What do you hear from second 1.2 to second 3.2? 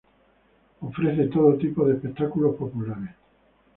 todo tipo de espectáculos populares.